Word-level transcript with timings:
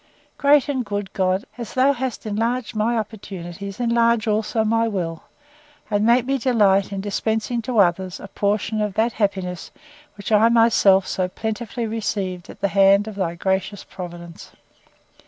Great 0.39 0.67
and 0.67 0.83
good 0.83 1.13
God! 1.13 1.45
as 1.59 1.75
thou 1.75 1.93
hast 1.93 2.25
enlarged 2.25 2.75
my 2.75 2.97
opportunities, 2.97 3.79
enlarge 3.79 4.27
also 4.27 4.63
my 4.65 4.87
will, 4.87 5.25
and 5.91 6.03
make 6.03 6.25
me 6.25 6.39
delight 6.39 6.91
in 6.91 7.01
dispensing 7.01 7.61
to 7.61 7.77
others 7.77 8.19
a 8.19 8.27
portion 8.27 8.81
of 8.81 8.95
that 8.95 9.13
happiness, 9.13 9.69
which 10.17 10.31
I 10.31 10.39
have 10.39 10.53
myself 10.53 11.05
so 11.07 11.27
plentifully 11.27 11.85
received 11.85 12.49
at 12.49 12.61
the 12.61 12.69
hand 12.69 13.07
of 13.07 13.13
thy 13.13 13.35
gracious 13.35 13.83
Providence! 13.83 14.51